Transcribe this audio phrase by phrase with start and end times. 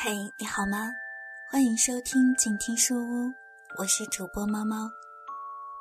[0.00, 0.92] 嘿，你好吗？
[1.50, 3.34] 欢迎收听静听书屋，
[3.78, 4.88] 我是主播猫猫。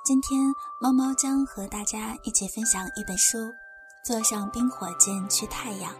[0.03, 0.41] 今天
[0.81, 3.37] 猫猫将和大家一起分享一本书
[4.03, 5.93] 《坐上冰火箭去太阳》，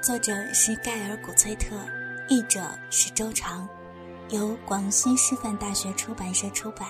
[0.00, 1.74] 作者是盖尔·古崔特，
[2.28, 2.62] 译者
[2.92, 3.68] 是周长，
[4.28, 6.86] 由广西师范大学出版社出版。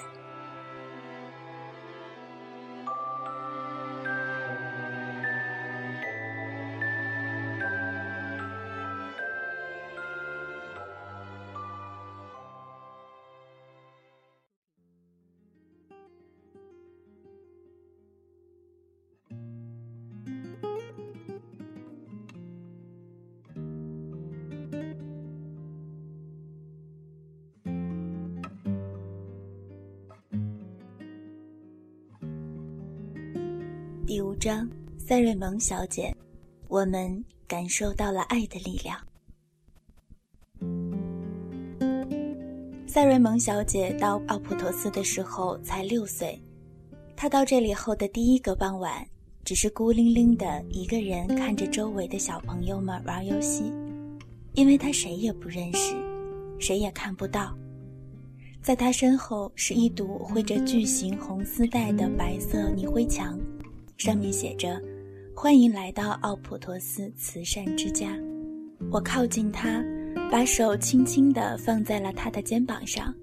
[34.10, 36.12] 第五章，塞瑞蒙小姐，
[36.66, 38.98] 我们感受到了爱的力量。
[42.88, 46.36] 塞瑞蒙小姐到奥普托斯的时候才六岁，
[47.14, 49.06] 她到这里后的第一个傍晚，
[49.44, 53.72] 只是孤零零的一个人看着周围的小朋友们玩游戏，
[54.54, 55.94] 因为她谁也不认识，
[56.58, 57.56] 谁也看不到。
[58.60, 63.38] 在她身后是一堵绘着巨型红丝带的白色泥灰墙。
[64.00, 64.80] 上面写着
[65.36, 68.18] ：“欢迎来到奥普托斯慈善之家。”
[68.90, 69.84] 我靠近他，
[70.32, 73.14] 把手轻轻地放在了他的肩膀上，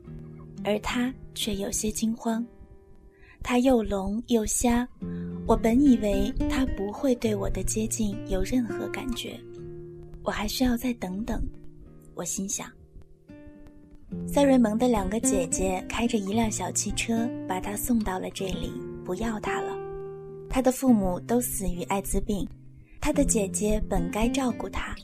[0.63, 2.45] 而他却有些惊慌。
[3.41, 4.87] 他又聋又瞎，
[5.47, 9.35] 我本以为他不会对我的接近有任何感觉，
[10.21, 11.41] 我还需要再等等。
[12.13, 12.71] 我心想。
[14.27, 18.71] 塞瑞蒙的两个姐姐开着一辆小汽车，把他送到了这里，
[19.03, 19.86] 不要他了。
[20.49, 22.47] 他的父母都死于艾滋病，
[23.01, 24.95] 他的姐姐本该照顾他，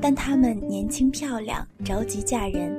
[0.00, 2.76] 但她们年轻漂亮，着急嫁人。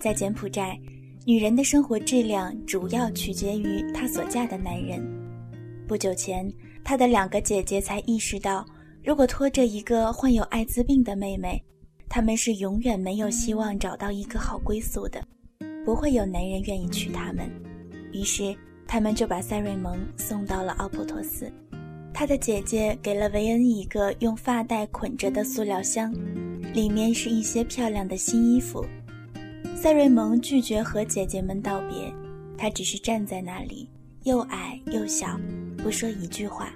[0.00, 0.78] 在柬埔寨，
[1.24, 5.00] 女人的生活质量主要取决于她所嫁的男人。
[5.86, 6.50] 不久前，
[6.82, 8.66] 他的两个姐姐才意识到，
[9.04, 11.62] 如果拖着一个患有艾滋病的妹妹，
[12.08, 15.22] 他们是永远没有希望找到一个好归宿的，
[15.84, 17.48] 不会有男人愿意娶她们。
[18.12, 18.56] 于是。
[18.88, 21.52] 他们就把塞瑞蒙送到了奥普托斯，
[22.14, 26.14] 他的姐姐给了维恩一个用发带捆着的塑料箱，
[26.72, 28.86] 里面是一些漂亮的新衣服。
[29.74, 32.10] 塞瑞蒙拒绝和姐姐们道别，
[32.56, 33.88] 他只是站在那里，
[34.22, 35.38] 又矮又小，
[35.76, 36.72] 不说一句话。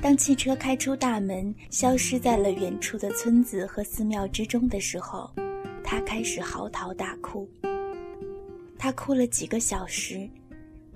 [0.00, 5.28] 当汽车开出大门，消失在了远处的村子和寺庙之中的时候，
[5.82, 7.48] 他开始嚎啕大哭。
[8.78, 10.28] 他哭了几个小时。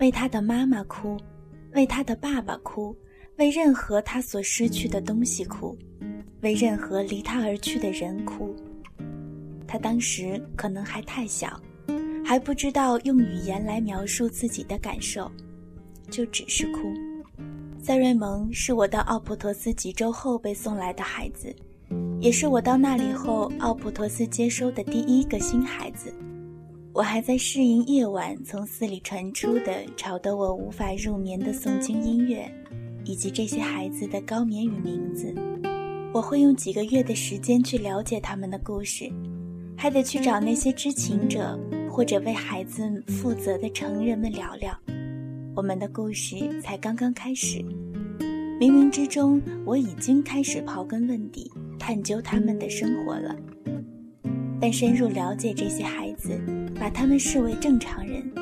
[0.01, 1.19] 为他的妈妈哭，
[1.75, 2.97] 为他的爸爸哭，
[3.37, 5.77] 为任何他所失去的东西哭，
[6.41, 8.57] 为任何离他而去的人哭。
[9.67, 11.61] 他当时可能还太小，
[12.25, 15.31] 还不知道用语言来描述自己的感受，
[16.11, 16.79] 就只是哭。
[17.79, 21.55] 塞瑞蒙是我到奥普托斯几周后被送来的孩子，
[22.21, 26.11] 也是我到那里后奥普托斯接收的第一个新孩子。
[26.93, 32.51] 我还在适应夜晚从寺里传出的吵得我无法入眠的诵经音乐，
[33.05, 35.33] 以及这些孩子的高棉语名字。
[36.13, 39.09] 我会用几个月的时间去了解他们的故事，
[39.77, 41.57] 还得去找那些知情者
[41.89, 44.77] 或者为孩子负责的成人们聊聊。
[45.55, 47.59] 我们的故事才刚刚开始，
[48.59, 53.37] 冥冥之中我已经开始刨根问底，探究他们的生活了。
[54.61, 56.39] 但深入了解这些孩子。
[56.81, 58.33] 把他们视为正常人，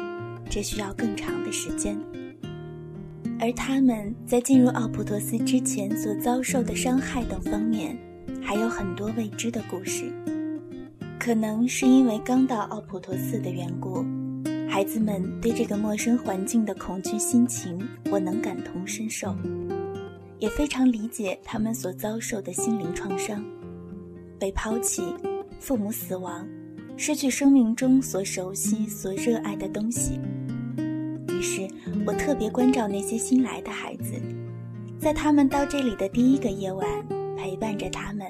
[0.49, 1.99] 这需要更长的时间。
[3.41, 7.98] 而他们在进入奥普托斯之前所遭受的伤害等方面，
[8.41, 10.04] 还有很多未知的故事。
[11.18, 14.04] 可能是因为刚到奥普托斯的缘故，
[14.68, 17.77] 孩子们对这个陌生环境的恐惧心情，
[18.09, 19.34] 我能感同身受，
[20.39, 23.45] 也非常理解他们所遭受的心灵创伤：
[24.39, 25.03] 被抛弃，
[25.59, 26.47] 父母死亡。
[27.00, 30.18] 失去生命中所熟悉、所热爱的东西。
[31.28, 31.68] 于是
[32.04, 34.21] 我特别关照那些新来的孩子，
[34.98, 36.84] 在他们到这里的第一个夜晚，
[37.36, 38.27] 陪伴着他们，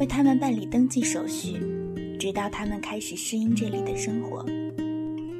[0.00, 1.60] 为他们办理登记手续，
[2.18, 4.42] 直到他们开始适应这里的生活。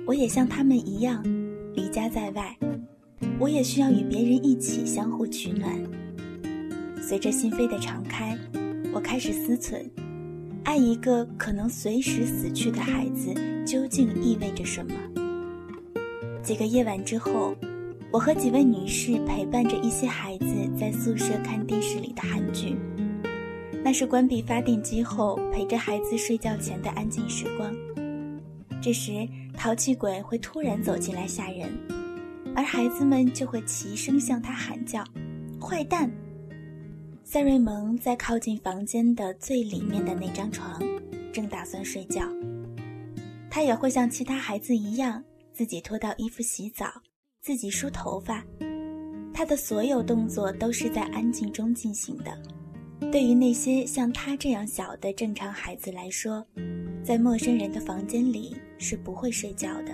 [0.05, 1.25] 我也像他们一样，
[1.75, 2.55] 离家在外，
[3.41, 5.75] 我也需要与别人一起相互取暖。
[7.00, 8.37] 随着心扉的敞开，
[8.93, 9.88] 我开始思忖。
[10.69, 13.32] 爱一个可能随时死去的孩子，
[13.65, 14.93] 究竟意味着什么？
[16.43, 17.56] 几个夜晚之后，
[18.12, 20.47] 我和几位女士陪伴着一些孩子
[20.79, 22.76] 在宿舍看电视里的韩剧。
[23.82, 27.75] 那是关闭发电机后陪着孩子睡觉前的安静时光。
[28.82, 29.26] 这时，
[29.56, 31.73] 淘气鬼会突然走进来吓人，
[32.55, 35.03] 而孩子们就会齐声向他喊叫
[35.59, 36.11] ：“坏蛋！”
[37.31, 40.81] 塞瑞蒙在靠近房间的最里面的那张床，
[41.31, 42.23] 正打算睡觉。
[43.51, 45.23] 他也会像其他孩子一样，
[45.53, 46.87] 自己脱掉衣服洗澡，
[47.43, 48.43] 自己梳头发。
[49.35, 52.33] 他的所有动作都是在安静中进行的。
[53.13, 56.43] 对于那些像他这样小的正常孩子来说，
[57.05, 59.93] 在陌生人的房间里是不会睡觉的，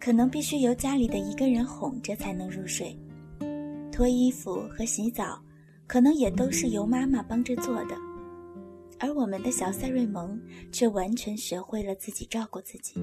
[0.00, 2.98] 可能必须由家里的一个人哄着才能入睡。
[3.92, 5.38] 脱衣服和洗澡，
[5.88, 7.96] 可能也都是由妈妈帮着做的。
[9.00, 10.40] 而我们的小塞瑞蒙
[10.70, 12.94] 却完全学会了自己照顾自己。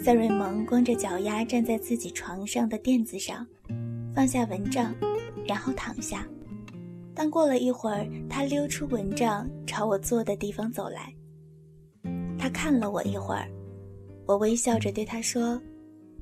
[0.00, 3.46] 塞瑞蒙光着脚丫站在自己床上的垫子上，
[4.14, 4.94] 放下蚊帐，
[5.46, 6.26] 然后躺下。
[7.14, 11.12] 但过了一会儿，他溜出蚊帐，朝我坐的地方走来。
[12.38, 13.50] 他看了我一会儿，
[14.24, 15.60] 我微笑着对他说：“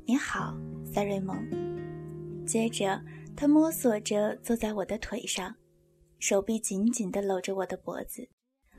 [0.06, 0.56] 你好，
[0.90, 1.36] 塞瑞蒙。”
[2.46, 2.98] 接着，
[3.36, 5.54] 他摸索着坐在我的腿上，
[6.18, 8.26] 手臂紧紧地搂着我的脖子，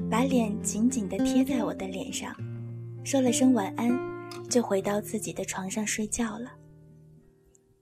[0.09, 2.35] 把脸紧紧地贴在我的脸上，
[3.03, 3.89] 说了声晚安，
[4.49, 6.51] 就回到自己的床上睡觉了。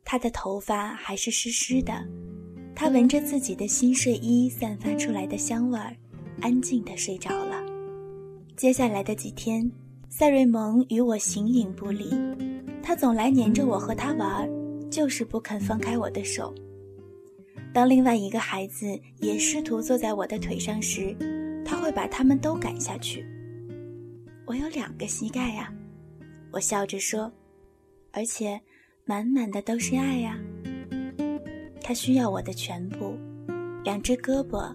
[0.04, 1.94] 他的头发还是湿湿的，
[2.76, 5.96] 他闻着自己的新睡衣散发出来的香味儿，
[6.42, 7.64] 安静地睡着了。
[8.56, 9.72] 接下来的几天，
[10.10, 12.10] 塞瑞蒙与我形影不离。
[12.84, 14.48] 他总来黏着我和他玩，
[14.92, 16.54] 就是不肯放开我的手。
[17.76, 21.14] 当另外一个孩子也试图坐在我的腿上时，
[21.66, 23.26] 他会把他们都赶下去。
[24.46, 25.74] 我有两个膝盖呀，
[26.54, 27.30] 我笑着说，
[28.14, 28.58] 而且
[29.04, 30.40] 满满的都是爱呀。
[31.82, 33.14] 他需要我的全部，
[33.84, 34.74] 两只胳膊，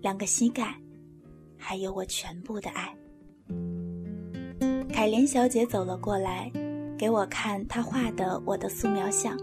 [0.00, 0.74] 两个膝盖，
[1.56, 2.92] 还有我全部的爱。
[4.92, 6.50] 凯莲小姐走了过来，
[6.98, 9.38] 给我看她画的我的素描像。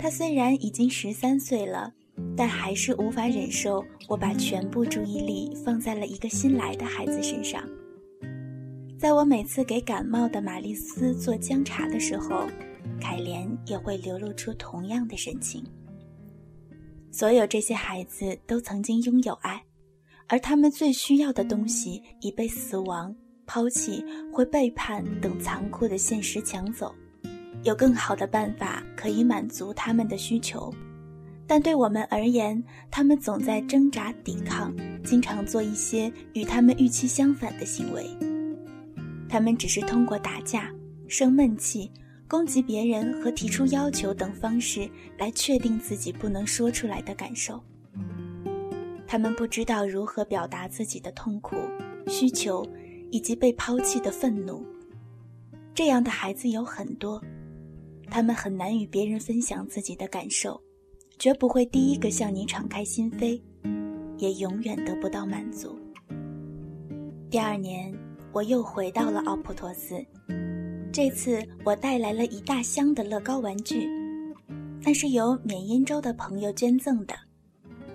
[0.00, 1.92] 他虽然已经十三岁了，
[2.34, 7.62] 但还是无法忍受我把全部注意力放在了一个新来的孩子身上。
[8.98, 12.46] 在我每次给感冒的玛丽斯做姜茶的时候，
[12.98, 15.62] 凯莲也会流露出同样的神情。
[17.12, 19.62] 所有这些孩子都曾经拥有爱，
[20.28, 23.14] 而他们最需要的东西已被死亡。
[23.46, 26.94] 抛弃或背叛等残酷的现实抢走，
[27.62, 30.72] 有更好的办法可以满足他们的需求，
[31.46, 34.74] 但对我们而言，他们总在挣扎抵抗，
[35.04, 38.06] 经常做一些与他们预期相反的行为。
[39.28, 40.70] 他们只是通过打架、
[41.08, 41.90] 生闷气、
[42.28, 47.62] 攻击别人和提出要求等方式来确定自己不能说出来的感受。
[49.06, 51.56] 他们不知道如何表达自己的痛苦、
[52.06, 52.66] 需求。
[53.12, 54.64] 以及被抛弃的愤怒，
[55.74, 57.20] 这样的孩子有很多，
[58.10, 60.60] 他们很难与别人分享自己的感受，
[61.18, 63.40] 绝不会第一个向你敞开心扉，
[64.18, 65.78] 也永远得不到满足。
[67.30, 67.94] 第二年，
[68.32, 70.04] 我又回到了奥普托斯，
[70.92, 73.88] 这次我带来了一大箱的乐高玩具，
[74.82, 77.14] 那是由缅因州的朋友捐赠的，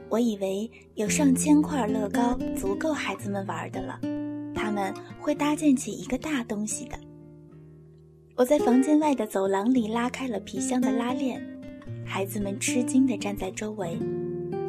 [0.07, 3.99] 我以为有上千块乐高足够孩子们玩的了。
[4.55, 6.97] 他们会搭建起一个大东西的。
[8.37, 11.41] 我在房间外的走廊里拉开了皮箱的拉链，
[12.05, 13.97] 孩子们吃惊地站在周围，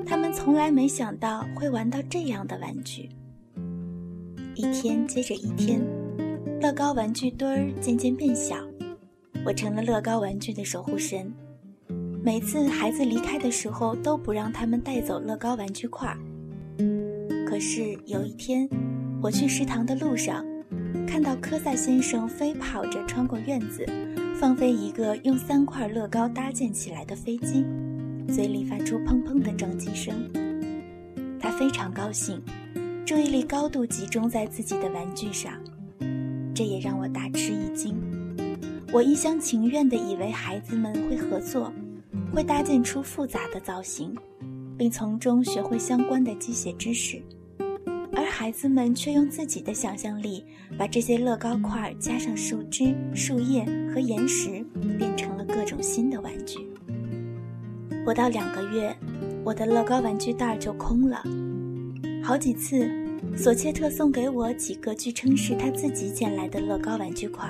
[0.06, 3.08] 他们从来没想到会玩到这样的玩具。
[4.54, 5.80] 一天接着一天，
[6.60, 8.56] 乐高玩具堆儿渐渐变小，
[9.44, 11.28] 我成了乐高玩具的守护神。
[12.22, 16.16] 每次孩子离开的时候，都不让他们带走乐高玩具块儿。
[17.44, 18.68] 可是有一天。
[19.22, 20.44] 我去食堂的路上，
[21.06, 23.86] 看到科萨先生飞跑着穿过院子，
[24.38, 27.64] 放飞一个用三块乐高搭建起来的飞机，
[28.28, 30.14] 嘴里发出砰砰的撞击声。
[31.40, 32.42] 他非常高兴，
[33.06, 35.52] 注意力高度集中在自己的玩具上，
[36.52, 37.96] 这也让我大吃一惊。
[38.92, 41.72] 我一厢情愿地以为孩子们会合作，
[42.32, 44.14] 会搭建出复杂的造型，
[44.76, 47.22] 并从中学会相关的机械知识。
[48.38, 50.44] 孩子们却用自己的想象力，
[50.76, 54.62] 把这些乐高块加上树枝、树叶和岩石，
[54.98, 56.58] 变成了各种新的玩具。
[58.04, 58.94] 不到两个月，
[59.42, 61.24] 我的乐高玩具袋就空了。
[62.22, 62.86] 好几次，
[63.34, 67.48] 索切特送给我几个据称是他自己捡来的乐高玩具块，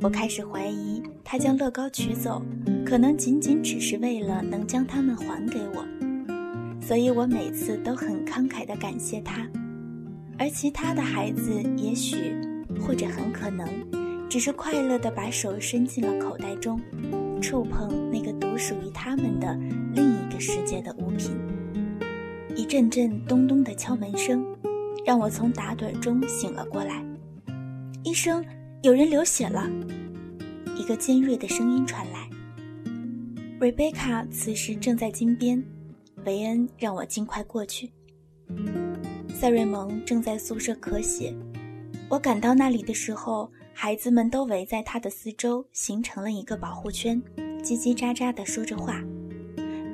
[0.00, 2.42] 我开始怀疑他将乐高取走，
[2.84, 5.86] 可能仅仅只是为了能将它们还给我。
[6.84, 9.48] 所以我每次都很慷慨地感谢他。
[10.38, 12.34] 而其他的孩子也许，
[12.80, 13.68] 或者很可能，
[14.28, 16.80] 只是快乐地把手伸进了口袋中，
[17.40, 19.54] 触碰那个独属于他们的
[19.94, 21.30] 另一个世界的物品。
[22.56, 24.44] 一阵阵咚咚的敲门声，
[25.06, 27.04] 让我从打盹中醒了过来。
[28.02, 28.44] 医生，
[28.82, 29.70] 有人流血了！
[30.76, 32.28] 一个尖锐的声音传来。
[33.60, 35.62] 瑞贝卡此时正在金边，
[36.26, 37.90] 维恩让我尽快过去。
[39.44, 41.30] 塞瑞蒙正在宿舍咳血，
[42.08, 47.22] 我赶到那里的时候，孩子们都围在他的四周，形成了一个保护圈，
[47.62, 49.02] 叽叽喳喳地说着话。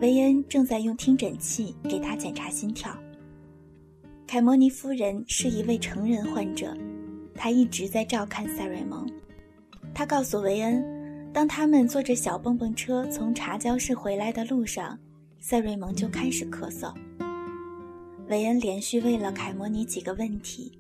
[0.01, 2.97] 维恩正在用听诊器给他检查心跳。
[4.25, 6.73] 凯莫尼夫人是一位成人患者，
[7.35, 9.05] 她一直在照看塞瑞蒙。
[9.93, 10.81] 她告诉维恩，
[11.33, 14.97] 当他们坐着小蹦蹦车从茶教室回来的路上，
[15.41, 16.95] 塞瑞蒙就开始咳嗽。
[18.31, 20.79] 韦恩连续问了凯莫尼几个问题，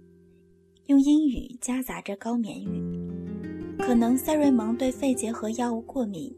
[0.86, 2.80] 用英语夹杂着高棉语。
[3.76, 6.32] 可能塞瑞蒙对肺结核药物过敏，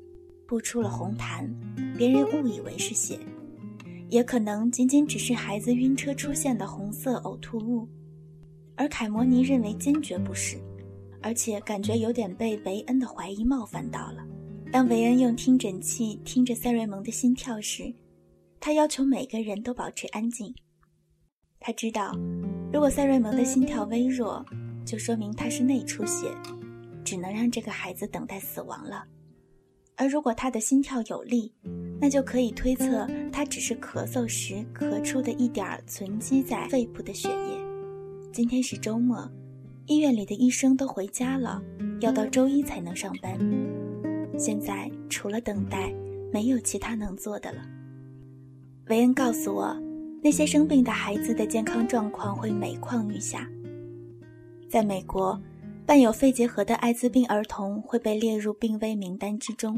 [0.48, 1.46] 吐出了红痰，
[1.98, 3.18] 别人误以为是血；
[4.08, 7.86] 也可能仅仅只是孩子晕车出现的红色呕吐物，
[8.74, 10.56] 而凯莫尼认为坚决不是，
[11.20, 14.26] 而且感觉有点被维恩的怀疑冒犯到了。
[14.72, 17.92] 当维恩用听诊器听着塞瑞蒙的心跳时，
[18.58, 20.54] 他要求每个人都保持安静。
[21.64, 22.12] 他知道，
[22.72, 24.44] 如果塞瑞蒙的心跳微弱，
[24.84, 26.26] 就说明他是内出血，
[27.04, 29.04] 只能让这个孩子等待死亡了；
[29.94, 31.54] 而如果他的心跳有力，
[32.00, 37.60] 那就可以推测他只是咳嗽时咳出的一点儿存积在肺部的血液。
[38.32, 39.30] 今天是周末，
[39.86, 41.62] 医院里的医生都回家了，
[42.00, 43.38] 要到周一才能上班。
[44.36, 45.94] 现在除了等待，
[46.32, 47.62] 没有其他能做的了。
[48.88, 49.80] 维恩告诉我。
[50.24, 53.44] 那些生病的孩子的健康状况会每况愈下。
[54.70, 55.36] 在美国，
[55.84, 59.76] 伴有肺结核的艾滋病儿童会被列入病危名单之中。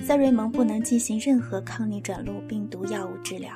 [0.00, 3.52] 塞瑞蒙不能进行任何抗逆转录病毒药物治疗，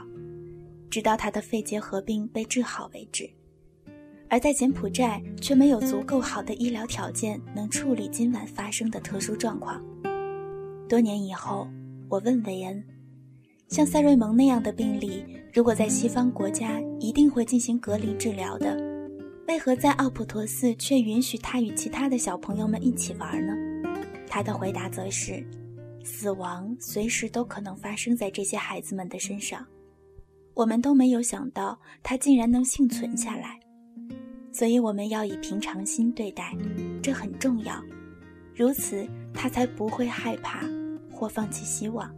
[0.89, 3.29] 直到他的肺结核病被治好为止。
[4.29, 9.85] 而在柬埔寨，却没有足够好的医疗条件能处理今晚发生的特殊状况。
[10.89, 11.67] 多年以后，
[12.09, 12.83] 我问韦恩。
[13.69, 15.25] 像塞瑞蒙那样的病例，
[15.57, 18.77] 如果在西方国家一定会进行隔离治疗的，
[19.49, 23.55] 为何在奥普陀寺却允许他与其他的小朋友们一起玩呢？
[24.29, 25.43] 他的回答则是：
[26.05, 29.67] 死亡随时都可能发生在这些孩子们的身上，
[30.53, 33.59] 我们都没有想到他竟然能幸存下来，
[34.53, 36.55] 所以我们要以平常心对待，
[37.03, 37.83] 这很重要，
[38.55, 40.61] 如此他才不会害怕
[41.11, 42.15] 或放弃希望。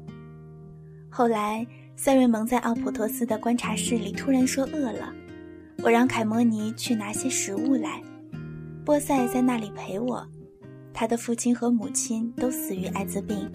[1.08, 1.64] 后来，
[2.00, 5.12] 塞瑞蒙在奥普托斯的观察室里突然说饿了，
[5.82, 8.00] 我让凯莫尼去拿些食物来。
[8.84, 10.24] 波塞在那里陪我，
[10.94, 13.50] 他的父亲和母亲都死于艾滋病，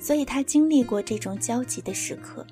[0.00, 2.44] 所以他经历过这种焦急的时刻。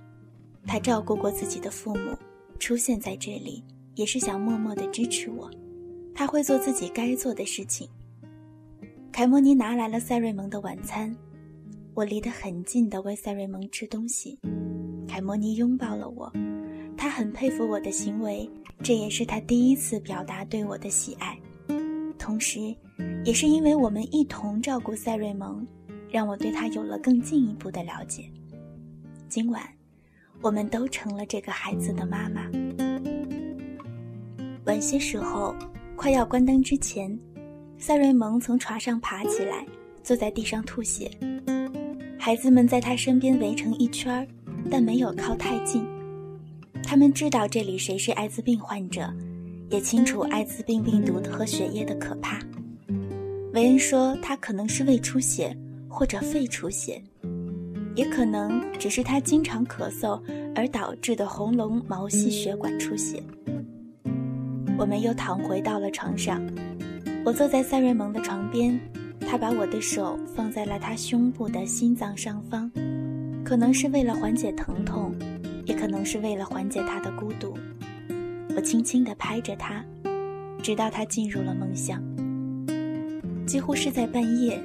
[0.67, 2.15] 他照顾过自己的父母，
[2.59, 5.51] 出现在这里也是想默默地支持我。
[6.15, 7.89] 他会做自己该做的事情。
[9.11, 11.17] 凯莫尼拿来了塞瑞蒙的晚餐。
[11.95, 14.39] 我离得很近的喂塞瑞蒙吃东西，
[15.13, 16.33] 凯莫尼拥抱了我，
[16.97, 18.49] 他很佩服我的行为，
[18.83, 21.39] 这也是他第一次表达对我的喜爱。
[22.19, 22.75] 同时，
[23.23, 25.67] 也是因为我们一同照顾塞瑞蒙，
[26.11, 28.25] 让我对他有了更进一步的了解。
[29.29, 29.63] 今晚，
[30.41, 32.51] 我们都成了这个孩子的妈妈。
[34.65, 35.55] 晚些时候，
[35.95, 37.15] 快要关灯之前，
[37.77, 39.67] 塞瑞蒙从床上爬起来，
[40.03, 41.11] 坐在地上吐血。
[42.19, 44.27] 孩子们在他身边围成一圈儿，
[44.71, 45.85] 但没有靠太近。
[46.83, 49.13] 他们知道这里谁是艾滋病患者，
[49.71, 52.39] 也清楚艾滋病病毒和血液的可怕。
[53.53, 55.57] 韦恩说，他可能是胃出血
[55.89, 57.03] 或者肺出血，
[57.95, 60.21] 也可能只是他经常咳嗽
[60.55, 63.23] 而导致的喉咙毛细血管出血。
[64.79, 66.43] 我们又躺回到了床上，
[67.25, 68.79] 我坐在塞瑞蒙的床边。
[69.21, 72.71] 他把我的手放在了他胸部的心脏上方，
[73.45, 75.15] 可能是为了缓解疼痛，
[75.65, 77.57] 也可能是为了缓解他的孤独。
[78.55, 79.85] 我轻轻地拍着他，
[80.63, 82.03] 直到他进入了梦乡。
[83.47, 84.59] 几乎是在半夜，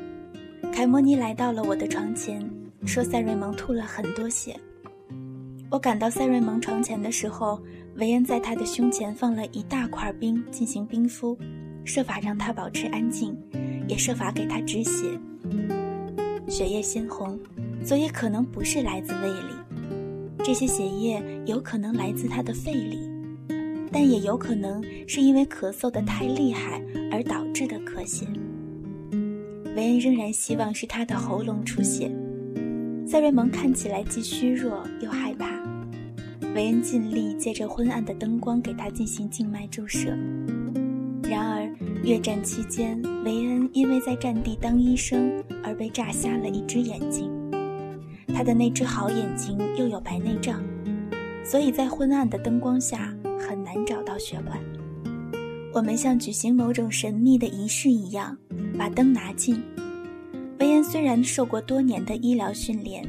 [0.71, 2.39] 凯莫尼来到了我的床前，
[2.85, 4.55] 说塞瑞蒙吐了很多血。
[5.69, 7.61] 我赶到塞瑞蒙床前的时候，
[7.95, 11.37] 维恩在他的胸前放了一大块冰进行冰敷，
[11.83, 13.35] 设法让他保持安静。
[13.87, 15.17] 也设法给他止血，
[16.49, 17.39] 血液鲜红，
[17.87, 20.43] 所以可能不是来自胃里。
[20.43, 23.09] 这些血液有可能来自他的肺里，
[23.93, 28.27] 但也有可能是因为咳嗽的太厉害而导致的咳血。
[29.77, 32.11] 维恩仍然希望是他的喉咙出血。
[33.07, 35.47] 塞瑞蒙看起来既虚弱又害怕。
[36.53, 40.09] 维恩尽力借着昏暗的灯光给他进行静脉注射。
[41.23, 47.31] 然而，越战期间，维恩因为在战地当医生而被炸瞎了一只眼睛。
[48.37, 50.63] 他的那只好眼睛又有白内障，
[51.43, 54.59] 所以在昏暗的灯光下很难找到血管。
[55.73, 58.37] 我们像举行某种神秘的仪式一样，
[58.77, 59.59] 把灯拿近。
[60.59, 63.03] 维恩虽然受过多年的医疗训练，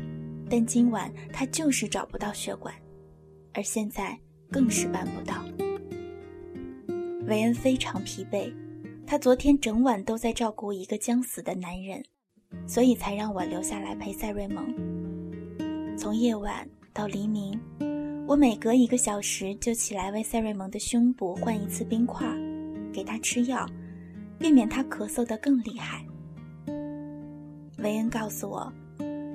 [0.49, 2.75] 但今晚他就是找不到血管。
[3.53, 4.19] 而现在
[4.51, 5.45] 更是办不到。
[7.27, 8.51] 韦恩非常疲惫，
[9.07, 12.03] 他昨天整晚都在照顾一个将死的男人，
[12.67, 14.65] 所以才让我留下来陪塞瑞蒙。
[15.99, 16.65] 从夜晚
[16.95, 17.61] 到黎明，
[18.29, 22.25] 我每隔一个小时就起来为塞瑞蒙的胸部换一次冰块，
[22.93, 23.67] 给他吃药，
[24.39, 26.07] 避免他咳嗽得更厉害。
[27.79, 28.73] 维恩告诉我。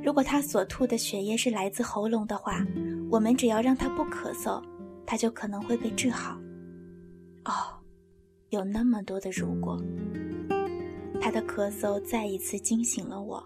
[0.01, 2.65] 如果他所吐的血液是来自喉咙的话，
[3.12, 4.63] 我们只要让他不咳嗽，
[5.05, 6.39] 他就可能会被治好。
[7.43, 7.51] 哦，
[8.51, 9.77] 有那么多的如果。
[11.20, 13.46] 他的咳嗽再一次惊醒了我。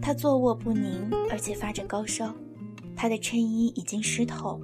[0.00, 2.34] 他坐卧不宁，而且发着高烧。
[2.94, 4.60] 他的衬衣已经湿透，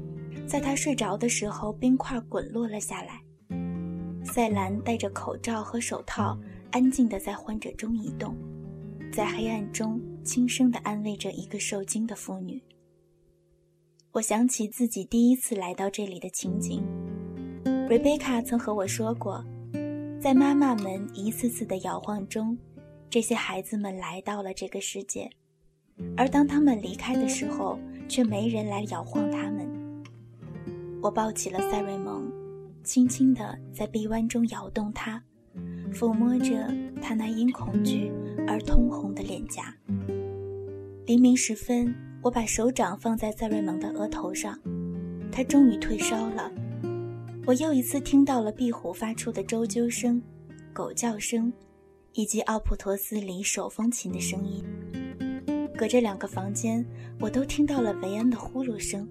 [0.47, 3.23] 在他睡着的时候，冰块滚落了下来。
[4.25, 6.39] 赛兰戴着口罩和手套，
[6.71, 8.37] 安静地在患者中移动。
[9.11, 12.63] 在黑暗中轻声地安慰着一个受惊的妇女。
[14.13, 16.85] 我想起自己第一次来到这里的情景。
[17.89, 19.43] 瑞贝卡曾和我说过，
[20.21, 22.57] 在妈妈们一次次的摇晃中，
[23.11, 25.31] 这些孩子们来到了这个世界，
[26.17, 29.67] 而当他们离开的时候，却没人来摇晃他们。
[31.01, 32.31] 我抱起了塞瑞蒙，
[32.85, 35.23] 轻轻地在臂弯中摇动他。
[35.93, 38.13] 抚摸着他那因恐惧
[38.47, 39.75] 而通红的脸颊。
[41.07, 44.57] 黎明时分，我把手掌放在塞瑞蒙的额头上，
[45.33, 46.53] 他终于退烧了。
[47.47, 50.23] 我又一次听到了壁虎发出的啾啾声、
[50.75, 51.51] 狗叫声，
[52.13, 54.65] 以及奥普托斯里手风琴的声音。
[55.77, 56.85] 隔着两个房间，
[57.21, 59.09] 我都听到了维恩的呼噜声。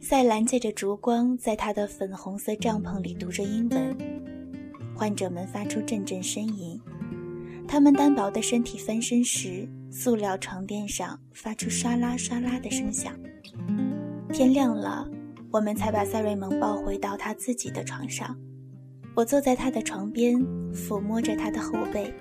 [0.00, 3.96] 赛兰借着烛光，在他的粉红色帐篷里读着英文。
[4.94, 6.80] 患者们发出阵阵呻吟，
[7.66, 13.12] 他们单薄的身体翻身时，塑料床垫上发出唰啦唰啦的声响。
[14.32, 15.08] 天亮了，
[15.50, 18.38] 我们才把塞瑞蒙抱回到他自己的床上。
[19.18, 20.38] 我坐在他的床边，
[20.72, 22.14] 抚摸着他的后背，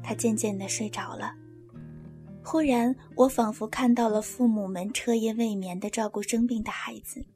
[0.00, 1.34] 他渐渐地睡着了。
[2.40, 7.26] 忽然，我仿佛看到了父母们彻夜未眠地照顾生病的孩子。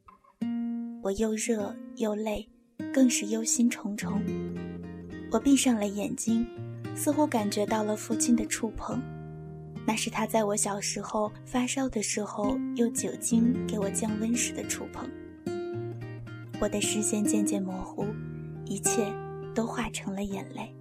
[1.02, 2.48] 我又热又累。
[2.94, 4.22] 更是忧心忡忡。
[5.32, 6.46] 我闭上了眼睛，
[6.94, 9.02] 似乎感觉到了父亲的触碰，
[9.84, 15.10] 那是他在我小时候发烧的时候用酒精给我降温时的触碰。
[16.60, 18.06] 我的视线渐渐模糊，
[18.68, 19.12] 一切
[19.54, 20.74] 都化成了眼泪。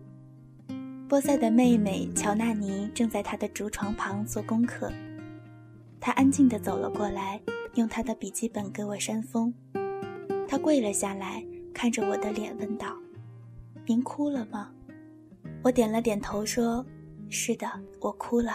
[1.07, 4.91] 波塞的妹妹乔纳尼正在他的竹床旁做功课，
[5.99, 7.41] 她安静地走了过来，
[7.75, 9.53] 用她的笔记本给我扇风。
[10.47, 11.43] 她跪了下来。
[11.73, 12.97] 看着我的脸，问道
[13.85, 14.71] ：“您哭了吗？”
[15.61, 16.83] 我点了点头，说
[17.29, 17.69] ：“是的，
[17.99, 18.53] 我哭了。”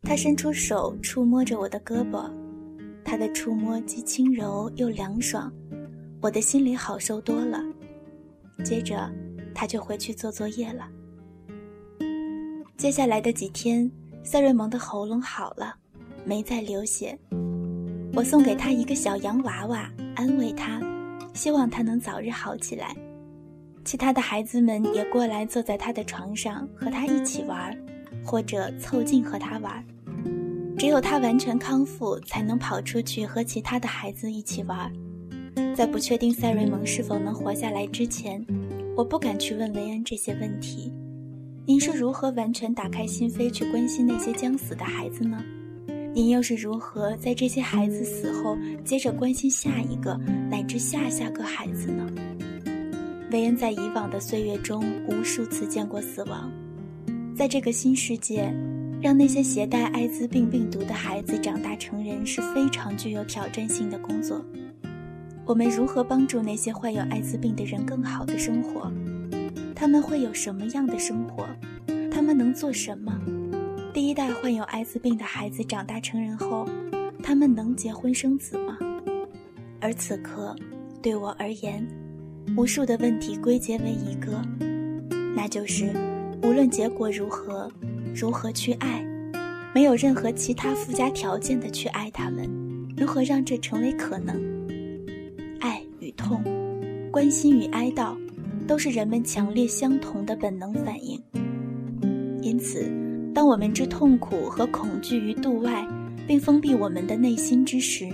[0.00, 2.30] 他伸出手触摸着我的胳膊，
[3.04, 5.52] 他的触摸既轻柔又凉爽，
[6.22, 7.62] 我的心里好受多了。
[8.62, 9.10] 接着，
[9.54, 10.86] 他就回去做作业了。
[12.76, 13.90] 接下来的几天，
[14.22, 15.74] 塞瑞蒙的喉咙好了，
[16.24, 17.18] 没再流血。
[18.12, 20.80] 我送给他一个小洋娃娃，安慰他。
[21.32, 22.94] 希望他能早日好起来。
[23.84, 27.76] 其他的孩子们也过来坐在他的床上和他一起玩，
[28.24, 29.84] 或者凑近和他玩。
[30.78, 34.92] 只有他完全康复，才能跑出去和其他的孩子一起玩。
[35.74, 38.44] 在不确定塞瑞蒙是否能活下来之前，
[38.96, 40.92] 我不敢去问维恩这些问题。
[41.66, 45.42] 您是如何完全打开心扉去关心那些将死的孩子呢？
[46.14, 50.14] 您又是如何在这些孩子死后，接着关心下一个
[50.48, 52.06] 乃至下下个孩子呢？
[53.32, 56.52] 韦恩在以往的岁月中无数次见过死亡，
[57.34, 58.54] 在这个新世界，
[59.02, 64.40] 让那些携带艾滋病病毒的孩子长大成人是非常具有挑战性的工作。
[65.46, 68.90] 我们如何帮助那些患有艾滋病的人更好的生活？
[69.74, 71.46] 他们会有什么样的生活？
[72.10, 73.12] 他们能做什么？
[73.92, 76.66] 第一代患有艾滋病的孩子长大成人后，
[77.22, 78.78] 他们能结婚生子吗？
[79.80, 80.56] 而此刻，
[81.02, 81.86] 对我而言，
[82.56, 84.40] 无数的问题归结为一个，
[85.36, 85.92] 那就是，
[86.42, 87.70] 无论结果如何，
[88.14, 89.06] 如何去爱，
[89.74, 92.48] 没有任何其他附加条件的去爱他们，
[92.96, 94.53] 如何让这成为可能？
[96.16, 96.42] 痛，
[97.10, 98.16] 关心与哀悼，
[98.66, 101.20] 都是人们强烈相同的本能反应。
[102.42, 102.90] 因此，
[103.34, 105.86] 当我们之痛苦和恐惧于度外，
[106.26, 108.08] 并封闭我们的内心之时，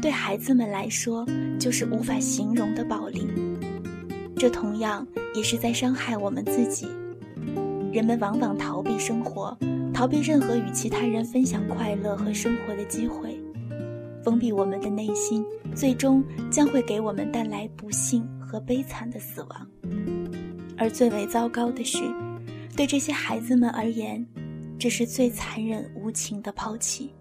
[0.00, 1.26] 对孩子们来说
[1.58, 3.26] 就是无法形容的暴力。
[4.36, 6.86] 这同样也是在伤害我们自己。
[7.92, 9.56] 人们往往逃避生活，
[9.92, 13.38] 逃避任何与其他人分享快乐和生活的机会，
[14.24, 19.68] 封闭我们的内心，最终将会给我们带来不幸和悲惨的死亡。
[20.78, 21.98] 而最为糟糕的是，
[22.76, 24.26] 对这些孩子们而言，
[24.78, 27.12] 这是最残忍无情的抛弃。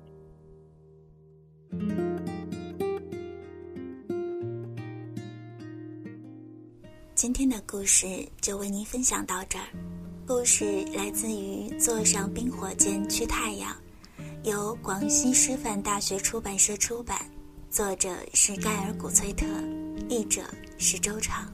[7.14, 8.08] 今天的故事
[8.42, 9.66] 就为您分享到这儿。
[10.26, 13.72] 故事来自于《坐上冰火箭去太阳》，
[14.44, 17.16] 由广西师范大学出版社出版，
[17.70, 19.46] 作者是盖尔·古崔特，
[20.10, 20.42] 译者
[20.80, 21.48] 是周长。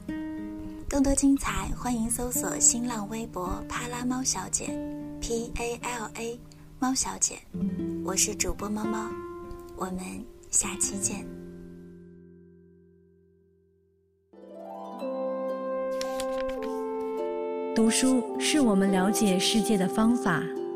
[0.88, 4.68] 更多精彩，欢迎搜索新浪微博“帕拉猫小姐
[5.20, 6.40] ”（P A L A
[6.78, 7.38] 猫小姐）。
[8.06, 9.10] 我是主播猫猫，
[9.76, 10.02] 我们
[10.50, 11.26] 下期见。
[17.76, 20.42] 读书是我们了解世界的方法，